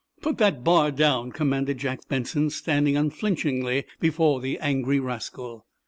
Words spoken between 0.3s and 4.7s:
that bar down!" commanded Jack Benson, standing unflinchingly before the